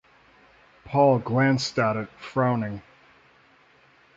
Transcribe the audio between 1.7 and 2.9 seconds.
at it frowning.